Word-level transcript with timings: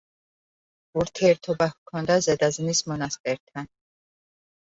ურთიერთობა 1.01 1.67
ჰქონდა 1.73 2.17
ზედაზნის 2.27 2.81
მონასტერთან. 2.93 3.69